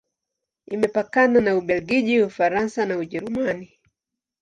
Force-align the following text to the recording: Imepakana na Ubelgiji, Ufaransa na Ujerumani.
Imepakana 0.67 1.39
na 1.41 1.55
Ubelgiji, 1.57 2.21
Ufaransa 2.23 2.85
na 2.85 2.97
Ujerumani. 2.97 3.79